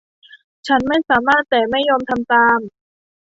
[0.67, 2.59] ฉันไม่สามารถแต่ไม่ยอมทำตาม